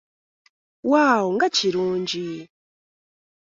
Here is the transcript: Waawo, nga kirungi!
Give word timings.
Waawo, 0.89 1.27
nga 1.35 1.47
kirungi! 1.55 2.27